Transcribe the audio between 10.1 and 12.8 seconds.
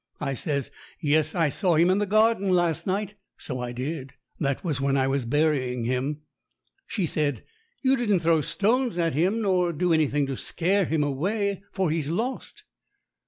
to scare him away, for he's lost?"